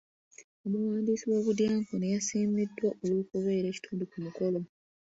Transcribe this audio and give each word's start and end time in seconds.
Omuwandiisi 0.65 1.25
w'obudyankoni 1.31 2.05
yasiimiddwa 2.13 2.89
olw'okubeera 3.03 3.67
ekitundu 3.69 4.03
ku 4.11 4.17
mukolo. 4.25 4.59